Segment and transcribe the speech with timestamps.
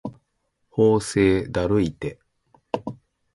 [0.71, 2.17] 法政だるいて